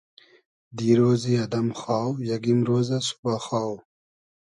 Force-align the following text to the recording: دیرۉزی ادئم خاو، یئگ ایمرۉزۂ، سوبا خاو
دیرۉزی 0.77 1.33
ادئم 1.43 1.67
خاو، 1.79 2.09
یئگ 2.27 2.45
ایمرۉزۂ، 2.47 2.97
سوبا 3.07 3.33
خاو 3.45 3.71